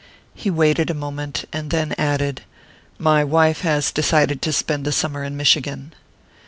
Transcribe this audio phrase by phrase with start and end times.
[0.33, 2.41] He waited a moment, and then added:
[2.97, 5.93] "My wife has decided to spend the summer in Michigan."